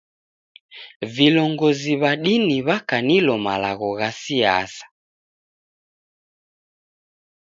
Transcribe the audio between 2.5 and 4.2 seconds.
wakanilo malagho gha